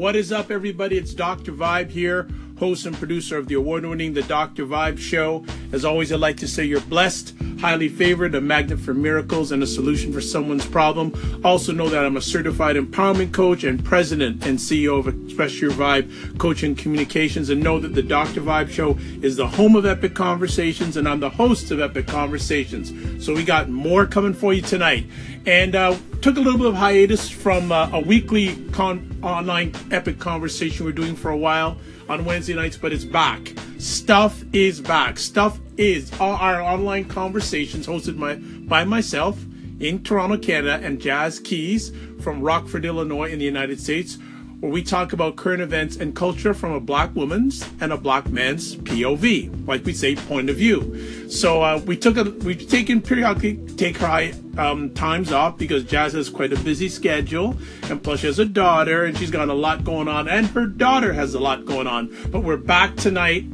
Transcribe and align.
What 0.00 0.16
is 0.16 0.32
up, 0.32 0.50
everybody? 0.50 0.96
It's 0.96 1.12
Dr. 1.12 1.52
Vibe 1.52 1.90
here, 1.90 2.26
host 2.58 2.86
and 2.86 2.96
producer 2.96 3.36
of 3.36 3.48
the 3.48 3.56
award 3.56 3.84
winning 3.84 4.14
The 4.14 4.22
Dr. 4.22 4.64
Vibe 4.64 4.98
Show. 4.98 5.44
As 5.72 5.84
always, 5.84 6.10
I'd 6.10 6.20
like 6.20 6.38
to 6.38 6.48
say 6.48 6.64
you're 6.64 6.80
blessed, 6.80 7.34
highly 7.60 7.90
favored, 7.90 8.34
a 8.34 8.40
magnet 8.40 8.80
for 8.80 8.94
miracles, 8.94 9.52
and 9.52 9.62
a 9.62 9.66
solution 9.66 10.10
for 10.10 10.22
someone's 10.22 10.64
problem. 10.64 11.42
Also, 11.44 11.70
know 11.72 11.90
that 11.90 12.02
I'm 12.02 12.16
a 12.16 12.22
certified 12.22 12.76
empowerment 12.76 13.34
coach 13.34 13.62
and 13.62 13.84
president 13.84 14.46
and 14.46 14.58
CEO 14.58 14.98
of 14.98 15.26
Express 15.26 15.60
Your 15.60 15.72
Vibe 15.72 16.38
Coaching 16.38 16.74
Communications. 16.74 17.50
And 17.50 17.62
know 17.62 17.78
that 17.78 17.94
The 17.94 18.02
Dr. 18.02 18.40
Vibe 18.40 18.70
Show 18.70 18.96
is 19.20 19.36
the 19.36 19.48
home 19.48 19.76
of 19.76 19.84
Epic 19.84 20.14
Conversations, 20.14 20.96
and 20.96 21.06
I'm 21.06 21.20
the 21.20 21.28
host 21.28 21.70
of 21.72 21.78
Epic 21.78 22.06
Conversations. 22.06 23.22
So, 23.22 23.34
we 23.34 23.44
got 23.44 23.68
more 23.68 24.06
coming 24.06 24.32
for 24.32 24.54
you 24.54 24.62
tonight. 24.62 25.04
And 25.44 25.74
uh, 25.74 25.98
took 26.20 26.36
a 26.36 26.40
little 26.40 26.58
bit 26.58 26.66
of 26.66 26.74
hiatus 26.74 27.30
from 27.30 27.72
uh, 27.72 27.88
a 27.94 28.00
weekly 28.00 28.54
con- 28.72 29.18
online 29.22 29.72
epic 29.90 30.18
conversation 30.18 30.84
we're 30.84 30.92
doing 30.92 31.16
for 31.16 31.30
a 31.30 31.36
while 31.36 31.78
on 32.10 32.26
Wednesday 32.26 32.54
nights, 32.54 32.76
but 32.76 32.92
it's 32.92 33.06
back. 33.06 33.54
Stuff 33.78 34.42
is 34.52 34.82
back. 34.82 35.18
Stuff 35.18 35.58
is 35.78 36.12
our 36.20 36.60
online 36.60 37.06
conversations 37.06 37.86
hosted 37.86 38.20
by, 38.20 38.34
by 38.68 38.84
myself 38.84 39.42
in 39.80 40.02
Toronto, 40.02 40.36
Canada, 40.36 40.78
and 40.84 41.00
Jazz 41.00 41.40
Keyes 41.40 41.90
from 42.20 42.42
Rockford, 42.42 42.84
Illinois, 42.84 43.30
in 43.30 43.38
the 43.38 43.46
United 43.46 43.80
States 43.80 44.18
where 44.60 44.70
we 44.70 44.82
talk 44.82 45.14
about 45.14 45.36
current 45.36 45.62
events 45.62 45.96
and 45.96 46.14
culture 46.14 46.52
from 46.52 46.72
a 46.72 46.80
black 46.80 47.14
woman's 47.16 47.66
and 47.80 47.92
a 47.92 47.96
black 47.96 48.28
man's 48.28 48.76
POV, 48.76 49.66
like 49.66 49.84
we 49.86 49.94
say, 49.94 50.14
point 50.14 50.50
of 50.50 50.56
view. 50.56 51.28
So 51.30 51.62
uh, 51.62 51.80
we 51.86 51.96
took 51.96 52.18
a 52.18 52.24
we've 52.24 52.68
taken 52.68 53.00
periodically 53.00 53.56
take 53.76 53.96
high 53.96 54.34
um, 54.58 54.90
times 54.90 55.32
off 55.32 55.56
because 55.56 55.84
Jazz 55.84 56.12
has 56.12 56.28
quite 56.28 56.52
a 56.52 56.58
busy 56.60 56.90
schedule, 56.90 57.56
and 57.84 58.02
plus 58.02 58.20
she 58.20 58.26
has 58.26 58.38
a 58.38 58.44
daughter 58.44 59.04
and 59.06 59.16
she's 59.16 59.30
got 59.30 59.48
a 59.48 59.54
lot 59.54 59.82
going 59.82 60.08
on, 60.08 60.28
and 60.28 60.46
her 60.48 60.66
daughter 60.66 61.14
has 61.14 61.34
a 61.34 61.40
lot 61.40 61.64
going 61.64 61.86
on. 61.86 62.14
But 62.28 62.40
we're 62.40 62.58
back 62.58 62.96
tonight 62.96 63.46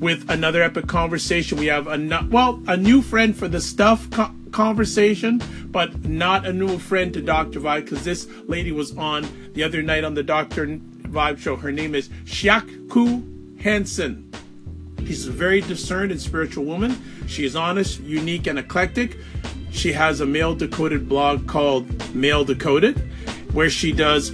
with 0.00 0.30
another 0.30 0.62
epic 0.62 0.86
conversation. 0.86 1.58
We 1.58 1.66
have 1.66 1.86
a 1.86 2.26
well 2.30 2.62
a 2.66 2.76
new 2.76 3.02
friend 3.02 3.36
for 3.36 3.48
the 3.48 3.60
stuff. 3.60 4.08
Co- 4.10 4.30
conversation, 4.54 5.40
but 5.74 6.04
not 6.04 6.46
a 6.46 6.52
new 6.52 6.78
friend 6.78 7.12
to 7.12 7.20
Dr. 7.20 7.58
Vibe 7.58 7.82
because 7.82 8.04
this 8.04 8.28
lady 8.46 8.70
was 8.70 8.96
on 8.96 9.26
the 9.54 9.64
other 9.64 9.82
night 9.82 10.04
on 10.04 10.14
the 10.14 10.22
Dr. 10.22 10.66
Vibe 10.68 11.38
show. 11.38 11.56
Her 11.56 11.72
name 11.72 11.96
is 11.96 12.10
Chiaku 12.26 13.60
Hanson. 13.60 14.32
She's 15.00 15.26
a 15.26 15.32
very 15.32 15.60
discerned 15.60 16.12
and 16.12 16.20
spiritual 16.20 16.64
woman. 16.64 16.96
She 17.26 17.44
is 17.44 17.56
honest, 17.56 17.98
unique, 18.00 18.46
and 18.46 18.56
eclectic. 18.56 19.18
She 19.72 19.92
has 19.92 20.20
a 20.20 20.26
male 20.26 20.54
decoded 20.54 21.08
blog 21.08 21.48
called 21.48 22.14
Male 22.14 22.44
Decoded, 22.44 22.96
where 23.52 23.68
she 23.68 23.90
does 23.90 24.32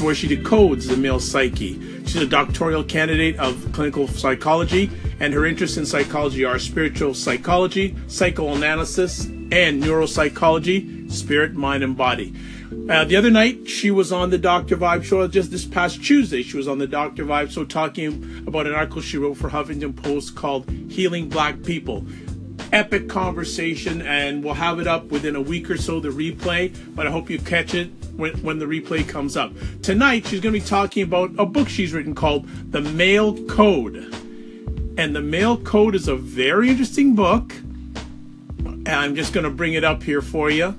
where 0.00 0.14
she 0.14 0.34
decodes 0.34 0.88
the 0.88 0.96
male 0.96 1.20
psyche. 1.20 1.78
She's 2.06 2.22
a 2.22 2.26
doctoral 2.26 2.82
candidate 2.82 3.38
of 3.38 3.70
clinical 3.72 4.08
psychology, 4.08 4.90
and 5.20 5.34
her 5.34 5.44
interests 5.44 5.76
in 5.76 5.84
psychology 5.84 6.42
are 6.46 6.58
spiritual 6.58 7.12
psychology, 7.12 7.94
psychoanalysis, 8.06 9.28
and 9.52 9.82
neuropsychology, 9.82 11.10
spirit, 11.10 11.54
mind, 11.54 11.82
and 11.82 11.96
body. 11.96 12.34
Uh, 12.88 13.04
the 13.04 13.16
other 13.16 13.30
night, 13.30 13.68
she 13.68 13.90
was 13.90 14.12
on 14.12 14.30
the 14.30 14.38
Dr. 14.38 14.76
Vibe 14.76 15.02
show 15.02 15.26
just 15.26 15.50
this 15.50 15.64
past 15.64 16.04
Tuesday. 16.04 16.42
She 16.42 16.56
was 16.56 16.68
on 16.68 16.78
the 16.78 16.86
Dr. 16.86 17.24
Vibe 17.24 17.50
show 17.50 17.64
talking 17.64 18.44
about 18.46 18.66
an 18.66 18.74
article 18.74 19.00
she 19.00 19.18
wrote 19.18 19.34
for 19.34 19.50
Huffington 19.50 19.94
Post 19.94 20.36
called 20.36 20.70
Healing 20.70 21.28
Black 21.28 21.62
People. 21.64 22.04
Epic 22.72 23.08
conversation, 23.08 24.02
and 24.02 24.44
we'll 24.44 24.54
have 24.54 24.78
it 24.78 24.86
up 24.86 25.06
within 25.06 25.34
a 25.34 25.40
week 25.40 25.68
or 25.68 25.76
so, 25.76 25.98
the 25.98 26.10
replay. 26.10 26.72
But 26.94 27.08
I 27.08 27.10
hope 27.10 27.28
you 27.28 27.40
catch 27.40 27.74
it 27.74 27.90
when, 28.16 28.34
when 28.42 28.60
the 28.60 28.66
replay 28.66 29.08
comes 29.08 29.36
up. 29.36 29.52
Tonight, 29.82 30.26
she's 30.26 30.40
going 30.40 30.54
to 30.54 30.60
be 30.60 30.64
talking 30.64 31.02
about 31.02 31.32
a 31.38 31.46
book 31.46 31.68
she's 31.68 31.92
written 31.92 32.14
called 32.14 32.46
The 32.70 32.82
Male 32.82 33.44
Code. 33.46 33.96
And 34.96 35.16
The 35.16 35.22
Male 35.22 35.56
Code 35.56 35.96
is 35.96 36.06
a 36.06 36.14
very 36.14 36.68
interesting 36.70 37.16
book 37.16 37.52
and 38.90 38.98
I'm 38.98 39.14
just 39.14 39.32
going 39.32 39.44
to 39.44 39.50
bring 39.50 39.74
it 39.74 39.84
up 39.84 40.02
here 40.02 40.20
for 40.20 40.50
you. 40.50 40.74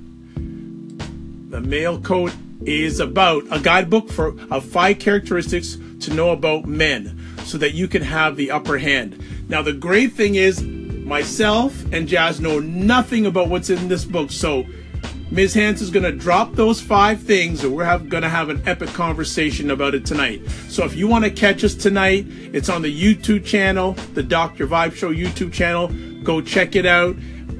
The 1.49 1.61
male 1.61 1.99
code 2.01 2.33
is 2.65 2.99
about 2.99 3.43
a 3.49 3.59
guidebook 3.59 4.11
for 4.11 4.35
of 4.51 4.65
five 4.65 4.99
characteristics 4.99 5.77
to 6.01 6.13
know 6.13 6.31
about 6.31 6.65
men 6.65 7.17
so 7.45 7.57
that 7.57 7.73
you 7.73 7.87
can 7.87 8.01
have 8.01 8.35
the 8.35 8.51
upper 8.51 8.77
hand. 8.77 9.23
Now 9.47 9.61
the 9.61 9.71
great 9.71 10.11
thing 10.11 10.35
is 10.35 10.61
myself 10.61 11.81
and 11.93 12.05
Jazz 12.07 12.41
know 12.41 12.59
nothing 12.59 13.25
about 13.25 13.47
what's 13.47 13.69
in 13.69 13.87
this 13.87 14.03
book. 14.03 14.29
So 14.29 14.65
Ms. 15.31 15.53
Hans 15.53 15.81
is 15.81 15.89
going 15.89 16.03
to 16.03 16.11
drop 16.11 16.53
those 16.55 16.81
five 16.81 17.21
things 17.21 17.63
and 17.63 17.73
we're 17.73 17.97
going 17.99 18.23
to 18.23 18.29
have 18.29 18.49
an 18.49 18.61
epic 18.65 18.89
conversation 18.89 19.71
about 19.71 19.95
it 19.95 20.05
tonight. 20.05 20.41
So 20.67 20.83
if 20.83 20.95
you 20.97 21.07
want 21.07 21.23
to 21.23 21.31
catch 21.31 21.63
us 21.63 21.75
tonight, 21.75 22.25
it's 22.51 22.67
on 22.67 22.81
the 22.81 22.93
YouTube 22.93 23.45
channel, 23.45 23.93
the 24.13 24.23
Dr. 24.23 24.67
Vibe 24.67 24.95
Show 24.95 25.13
YouTube 25.13 25.53
channel. 25.53 25.89
Go 26.23 26.41
check 26.41 26.75
it 26.75 26.85
out 26.85 27.15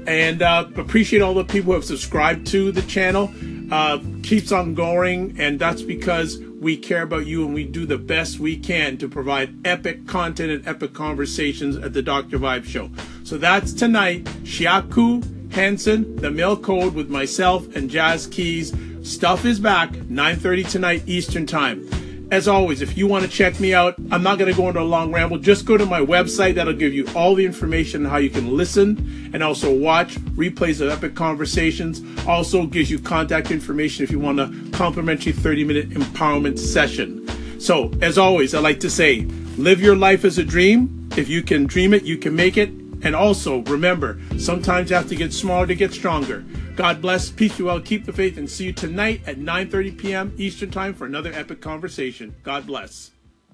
and 0.06 0.42
uh, 0.42 0.66
appreciate 0.76 1.22
all 1.22 1.34
the 1.34 1.44
people 1.44 1.72
who 1.72 1.72
have 1.72 1.84
subscribed 1.84 2.46
to 2.48 2.72
the 2.72 2.82
channel. 2.82 3.32
Uh, 3.70 3.98
keeps 4.22 4.52
on 4.52 4.74
going, 4.74 5.34
and 5.38 5.58
that's 5.58 5.82
because 5.82 6.38
we 6.60 6.76
care 6.76 7.02
about 7.02 7.26
you 7.26 7.44
and 7.44 7.54
we 7.54 7.64
do 7.64 7.86
the 7.86 7.98
best 7.98 8.38
we 8.38 8.56
can 8.56 8.96
to 8.98 9.08
provide 9.08 9.66
epic 9.66 10.06
content 10.06 10.50
and 10.50 10.68
epic 10.68 10.92
conversations 10.92 11.76
at 11.76 11.92
the 11.92 12.02
Dr. 12.02 12.38
Vibe 12.38 12.64
Show. 12.64 12.90
So 13.24 13.36
that's 13.36 13.72
tonight. 13.72 14.24
Chiaku 14.44 15.52
Hanson, 15.52 16.16
the 16.16 16.30
Male 16.30 16.56
Code 16.56 16.94
with 16.94 17.10
myself 17.10 17.74
and 17.74 17.90
Jazz 17.90 18.26
Keyes. 18.26 18.72
Stuff 19.02 19.44
is 19.44 19.58
back, 19.58 19.90
9:30 19.90 20.70
tonight 20.70 21.02
Eastern 21.06 21.46
Time. 21.46 21.88
As 22.32 22.48
always, 22.48 22.80
if 22.80 22.96
you 22.96 23.06
want 23.06 23.26
to 23.26 23.30
check 23.30 23.60
me 23.60 23.74
out, 23.74 23.94
I'm 24.10 24.22
not 24.22 24.38
going 24.38 24.50
to 24.50 24.56
go 24.56 24.66
into 24.68 24.80
a 24.80 24.82
long 24.82 25.12
ramble. 25.12 25.36
Just 25.36 25.66
go 25.66 25.76
to 25.76 25.84
my 25.84 26.00
website. 26.00 26.54
That'll 26.54 26.72
give 26.72 26.94
you 26.94 27.06
all 27.14 27.34
the 27.34 27.44
information 27.44 28.06
on 28.06 28.10
how 28.10 28.16
you 28.16 28.30
can 28.30 28.56
listen 28.56 29.30
and 29.34 29.42
also 29.42 29.70
watch 29.70 30.14
replays 30.34 30.80
of 30.80 30.88
epic 30.88 31.14
conversations. 31.14 32.00
Also 32.26 32.64
gives 32.64 32.90
you 32.90 32.98
contact 32.98 33.50
information 33.50 34.02
if 34.02 34.10
you 34.10 34.18
want 34.18 34.40
a 34.40 34.50
complimentary 34.72 35.32
30 35.32 35.64
minute 35.64 35.90
empowerment 35.90 36.58
session. 36.58 37.28
So, 37.60 37.90
as 38.00 38.16
always, 38.16 38.54
I 38.54 38.60
like 38.60 38.80
to 38.80 38.88
say, 38.88 39.26
live 39.58 39.82
your 39.82 39.94
life 39.94 40.24
as 40.24 40.38
a 40.38 40.44
dream. 40.44 41.10
If 41.18 41.28
you 41.28 41.42
can 41.42 41.66
dream 41.66 41.92
it, 41.92 42.04
you 42.04 42.16
can 42.16 42.34
make 42.34 42.56
it. 42.56 42.81
And 43.02 43.14
also 43.14 43.62
remember, 43.62 44.20
sometimes 44.38 44.90
you 44.90 44.96
have 44.96 45.08
to 45.08 45.16
get 45.16 45.32
smaller 45.32 45.66
to 45.66 45.74
get 45.74 45.92
stronger. 45.92 46.44
God 46.76 47.02
bless, 47.02 47.30
peace 47.30 47.58
you 47.58 47.66
well, 47.66 47.80
keep 47.80 48.06
the 48.06 48.12
faith, 48.12 48.38
and 48.38 48.48
see 48.48 48.66
you 48.66 48.72
tonight 48.72 49.22
at 49.26 49.36
9:30 49.36 49.98
p.m. 49.98 50.34
Eastern 50.38 50.70
Time 50.70 50.94
for 50.94 51.04
another 51.04 51.32
epic 51.32 51.60
conversation. 51.60 52.34
God 52.42 52.66
bless. 52.66 53.10